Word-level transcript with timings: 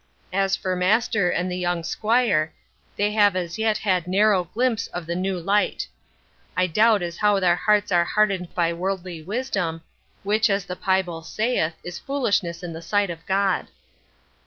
As 0.33 0.55
for 0.55 0.75
master 0.75 1.29
and 1.29 1.51
the 1.51 1.59
young 1.59 1.83
'squire, 1.83 2.51
they 2.95 3.11
have 3.11 3.35
as 3.35 3.59
yet 3.59 3.77
had 3.77 4.05
narro 4.05 4.51
glimpse 4.51 4.87
of 4.87 5.05
the 5.05 5.13
new 5.13 5.39
light. 5.39 5.87
I 6.57 6.65
doubt 6.65 7.03
as 7.03 7.17
how 7.17 7.39
their 7.39 7.55
harts 7.55 7.91
are 7.91 8.03
hardened 8.05 8.55
by 8.55 8.73
worldly 8.73 9.21
wisdom, 9.21 9.83
which, 10.23 10.49
as 10.49 10.65
the 10.65 10.75
pyebill 10.75 11.21
saith, 11.23 11.75
is 11.83 11.99
foolishness 11.99 12.63
in 12.63 12.73
the 12.73 12.81
sight 12.81 13.11
of 13.11 13.23
God. 13.27 13.67